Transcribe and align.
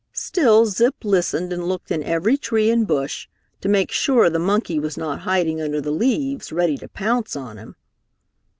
Still 0.13 0.65
Zip 0.65 0.95
listened 1.03 1.53
and 1.53 1.67
looked 1.69 1.91
in 1.91 2.01
every 2.01 2.35
tree 2.35 2.71
and 2.71 2.87
bush, 2.87 3.27
to 3.61 3.69
make 3.69 3.91
sure 3.91 4.31
the 4.31 4.39
monkey 4.39 4.79
was 4.79 4.97
not 4.97 5.19
hiding 5.19 5.61
under 5.61 5.79
the 5.79 5.91
leaves, 5.91 6.51
ready 6.51 6.75
to 6.79 6.87
pounce 6.87 7.35
on 7.35 7.57
him. 7.57 7.75